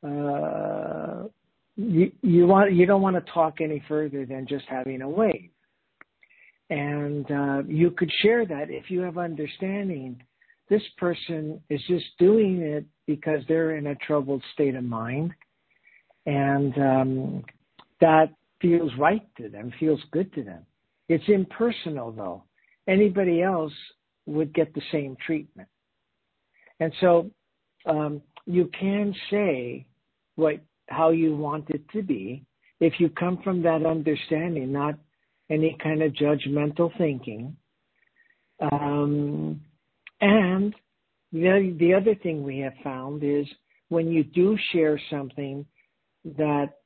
[0.05, 1.23] uh,
[1.75, 5.49] you, you want you don't want to talk any further than just having a wave.
[6.69, 10.21] And uh, you could share that if you have understanding
[10.69, 15.31] this person is just doing it because they're in a troubled state of mind.
[16.27, 17.43] And um,
[18.01, 18.27] that
[18.61, 20.65] feels right to them, feels good to them.
[21.07, 22.43] It's impersonal though.
[22.87, 23.73] Anybody else
[24.25, 25.67] would get the same treatment.
[26.79, 27.31] And so
[27.85, 29.87] um, you can say
[30.35, 30.55] what
[30.87, 32.43] how you want it to be
[32.79, 34.95] if you come from that understanding, not
[35.49, 37.55] any kind of judgmental thinking.
[38.71, 39.61] Um,
[40.21, 40.73] and
[41.31, 43.45] the the other thing we have found is
[43.89, 45.65] when you do share something
[46.37, 46.78] that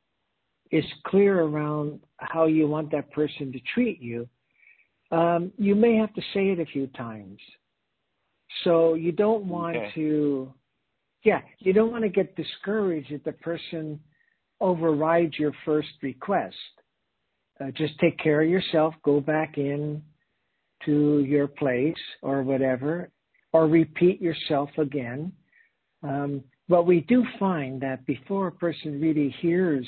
[0.74, 4.28] is clear around how you want that person to treat you,
[5.12, 7.38] um, you may have to say it a few times.
[8.64, 9.92] So you don't want okay.
[9.94, 10.52] to,
[11.24, 14.00] yeah, you don't want to get discouraged if the person
[14.60, 16.56] overrides your first request.
[17.62, 20.02] Uh, just take care of yourself, go back in
[20.86, 21.94] to your place
[22.24, 23.12] or whatever,
[23.52, 25.32] or repeat yourself again.
[26.02, 29.86] Um, but we do find that before a person really hears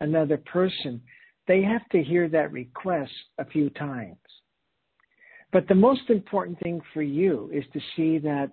[0.00, 1.00] another person,
[1.46, 4.16] they have to hear that request a few times.
[5.52, 8.50] But the most important thing for you is to see that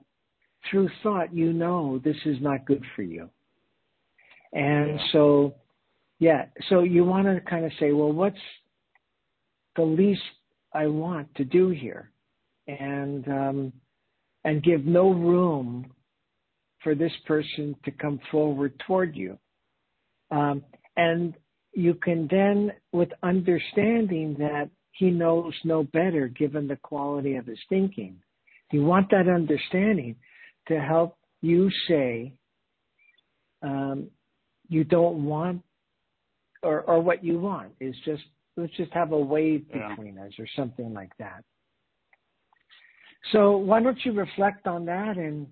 [0.69, 3.29] through thought, you know this is not good for you.
[4.53, 5.55] And so,
[6.19, 8.37] yeah, so you want to kind of say, well, what's
[9.75, 10.21] the least
[10.73, 12.11] I want to do here?
[12.67, 13.73] And, um,
[14.43, 15.91] and give no room
[16.83, 19.37] for this person to come forward toward you.
[20.31, 20.63] Um,
[20.97, 21.35] and
[21.73, 27.59] you can then, with understanding that he knows no better given the quality of his
[27.69, 28.17] thinking,
[28.71, 30.15] you want that understanding
[30.67, 32.33] to help you say,
[33.61, 34.07] um,
[34.67, 35.61] you don't want,
[36.63, 38.23] or, or what you want is just,
[38.57, 39.89] let's just have a wave Yeah.
[39.89, 41.43] between us or something like that.
[43.31, 45.47] So why don't you reflect on that and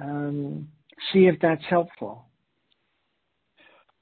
[0.00, 0.68] um,
[1.12, 2.26] see if that's helpful?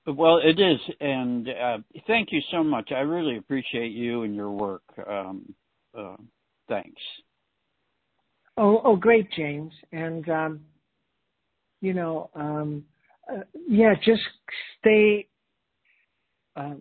[0.07, 1.79] Well, it is, and uh,
[2.09, 2.91] thank you so much.
[2.91, 4.83] I really appreciate you and your work.
[5.07, 5.55] Um,
[5.97, 6.17] uh,
[6.69, 7.01] thanks.
[8.57, 9.73] Oh, oh, great, James.
[9.93, 10.61] And um,
[11.81, 12.85] you know, um,
[13.31, 14.23] uh, yeah, just
[14.81, 15.29] stay,
[16.57, 16.75] uh,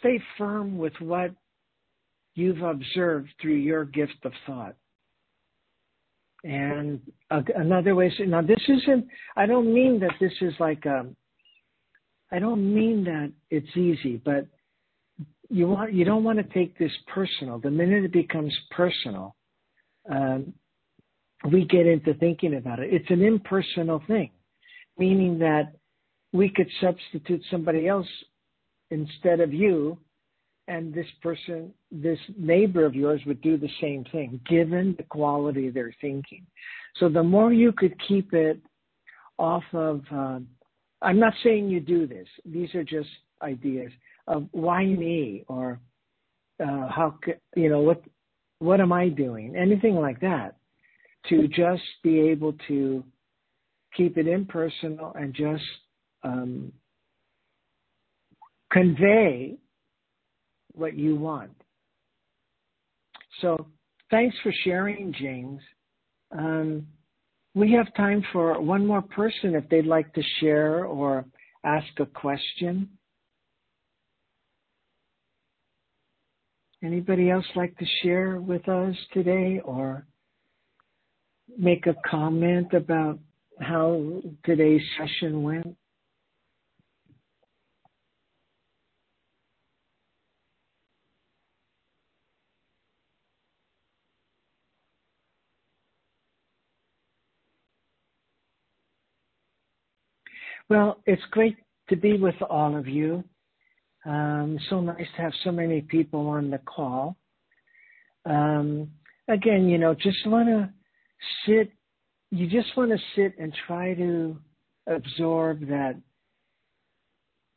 [0.00, 1.32] stay firm with what
[2.34, 4.74] you've observed through your gift of thought.
[6.44, 7.00] And
[7.30, 9.06] uh, another way, now this isn't.
[9.36, 11.16] I don't mean that this is like um,
[12.32, 14.46] I don't mean that it's easy, but
[15.48, 17.58] you want you don't want to take this personal.
[17.58, 19.36] The minute it becomes personal,
[20.10, 20.52] um,
[21.50, 22.92] we get into thinking about it.
[22.92, 24.30] It's an impersonal thing,
[24.98, 25.72] meaning that
[26.32, 28.08] we could substitute somebody else
[28.90, 29.98] instead of you,
[30.68, 35.68] and this person, this neighbor of yours would do the same thing, given the quality
[35.68, 36.44] of their thinking.
[36.96, 38.60] So the more you could keep it
[39.38, 40.48] off of um,
[41.02, 42.26] I'm not saying you do this.
[42.44, 43.08] These are just
[43.42, 43.92] ideas
[44.26, 45.80] of why me or
[46.60, 47.18] uh, how
[47.54, 48.02] you know what
[48.58, 49.54] what am I doing?
[49.56, 50.56] Anything like that.
[51.28, 53.02] To just be able to
[53.96, 55.64] keep it impersonal and just
[56.22, 56.72] um,
[58.70, 59.56] convey
[60.72, 61.50] what you want.
[63.40, 63.66] So
[64.10, 65.60] thanks for sharing, James.
[66.36, 66.86] Um,
[67.56, 71.24] we have time for one more person if they'd like to share or
[71.64, 72.90] ask a question.
[76.84, 80.06] Anybody else like to share with us today or
[81.56, 83.18] make a comment about
[83.58, 85.76] how today's session went?
[100.68, 101.56] Well, it's great
[101.88, 103.22] to be with all of you.
[104.04, 107.16] Um, so nice to have so many people on the call.
[108.24, 108.90] Um,
[109.28, 110.70] again, you know, just want to
[111.44, 111.70] sit,
[112.30, 114.36] you just want to sit and try to
[114.88, 115.94] absorb that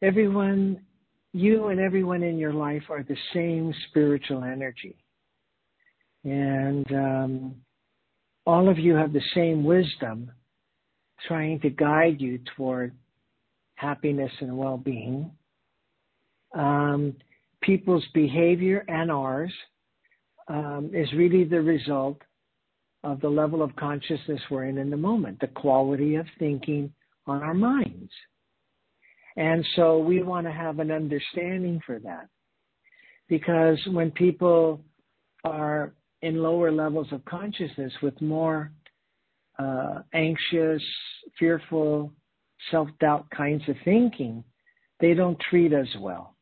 [0.01, 0.81] everyone,
[1.33, 4.97] you and everyone in your life are the same spiritual energy.
[6.23, 7.55] And um,
[8.45, 10.31] all of you have the same wisdom
[11.27, 12.93] trying to guide you toward
[13.75, 15.31] happiness and well-being.
[16.53, 17.15] Um,
[17.61, 19.51] people's behavior and ours
[20.47, 22.17] um, is really the result
[23.03, 26.91] of the level of consciousness we're in in the moment, the quality of thinking
[27.27, 28.11] on our minds.
[29.37, 32.27] And so we want to have an understanding for that.
[33.29, 34.81] Because when people
[35.45, 38.71] are in lower levels of consciousness with more
[39.59, 40.81] uh, anxious,
[41.37, 42.13] fearful,
[42.71, 44.43] self-doubt kinds of thinking,
[44.99, 46.35] they don't treat us well.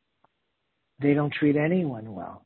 [1.01, 2.45] They don't treat anyone well.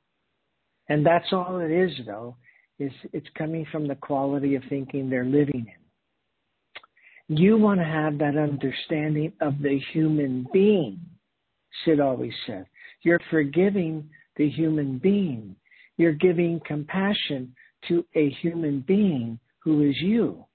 [0.90, 2.36] And that's all it is though,
[2.80, 7.38] is it's coming from the quality of thinking they're living in.
[7.38, 11.00] You want to have that understanding of the human being,
[11.86, 12.66] Sid always said.
[13.04, 15.56] You're forgiving the human being.
[15.98, 17.56] You're giving compassion
[17.88, 20.46] to a human being who is you.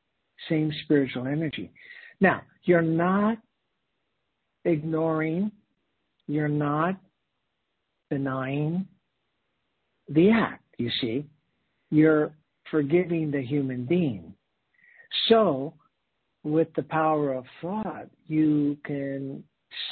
[0.49, 1.72] Same spiritual energy.
[2.20, 3.39] Now, you're not
[4.64, 5.51] ignoring,
[6.26, 6.97] you're not
[8.11, 8.87] denying
[10.09, 11.26] the act, you see.
[11.91, 12.32] You're
[12.70, 14.34] forgiving the human being.
[15.28, 15.74] So,
[16.43, 19.43] with the power of thought, you can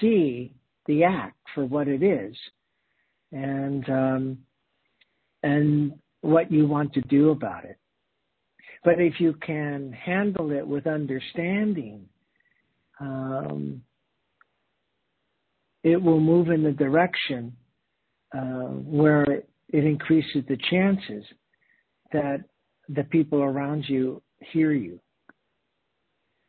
[0.01, 0.55] see
[0.87, 2.37] the act for what it is
[3.33, 4.39] and um,
[5.43, 7.77] and what you want to do about it.
[8.85, 12.07] But if you can handle it with understanding,
[13.01, 13.83] um,
[15.83, 17.57] it will move in the direction
[18.37, 18.69] uh,
[19.01, 21.25] where it increases the chances.
[22.13, 22.45] that
[22.89, 24.23] the people around you
[24.53, 25.01] hear you.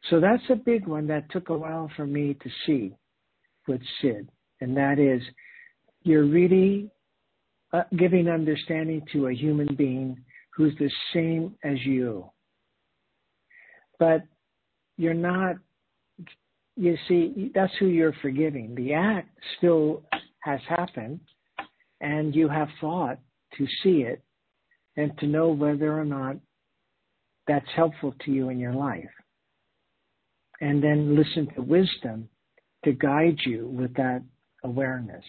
[0.09, 2.95] So that's a big one that took a while for me to see
[3.67, 4.29] with Sid,
[4.61, 5.21] and that is
[6.03, 6.91] you're really
[7.73, 10.17] uh, giving understanding to a human being
[10.55, 12.29] who's the same as you.
[13.99, 14.23] But
[14.97, 15.55] you're not,
[16.75, 18.75] you see, that's who you're forgiving.
[18.75, 20.03] The act still
[20.43, 21.19] has happened,
[22.01, 23.19] and you have thought
[23.57, 24.21] to see it
[24.97, 26.37] and to know whether or not
[27.47, 29.03] that's helpful to you in your life.
[30.61, 32.29] And then listen to wisdom
[32.85, 34.23] to guide you with that
[34.63, 35.23] awareness.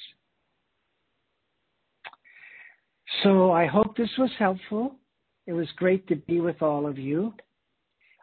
[3.22, 4.96] So I hope this was helpful.
[5.46, 7.34] It was great to be with all of you.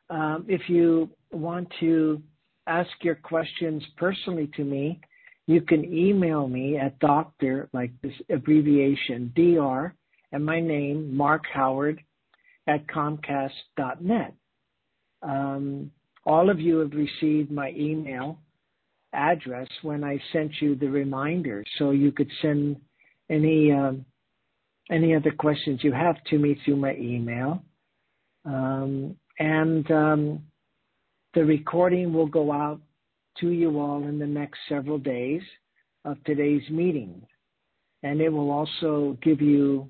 [0.10, 2.22] Um, if you want to
[2.68, 5.00] ask your questions personally to me,
[5.48, 9.94] you can email me at doctor, like this abbreviation, DR,
[10.32, 12.02] and my name, Mark Howard,
[12.68, 14.34] at comcast.net.
[15.22, 15.92] Um,
[16.26, 18.40] all of you have received my email
[19.14, 22.78] address when I sent you the reminder, so you could send
[23.30, 24.06] any um,
[24.92, 27.64] any other questions you have to me through my email.
[28.46, 30.44] Um, and um,
[31.34, 32.82] the recording will go out
[33.40, 35.42] to you all in the next several days
[36.06, 37.22] of today's meeting.
[38.04, 39.90] And it will also give you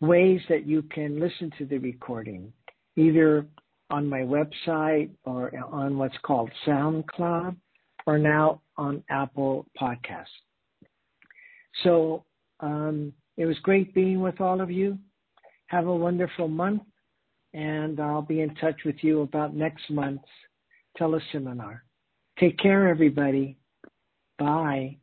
[0.00, 2.52] ways that you can listen to the recording,
[2.96, 3.46] either
[3.90, 7.56] on my website or on what's called SoundCloud
[8.06, 10.26] or now on Apple Podcasts.
[11.84, 12.24] So
[12.60, 14.98] um, it was great being with all of you.
[15.66, 16.82] Have a wonderful month,
[17.54, 20.24] and I'll be in touch with you about next month's
[21.00, 21.80] teleseminar.
[22.38, 23.56] Take care, everybody.
[24.38, 24.98] Bye.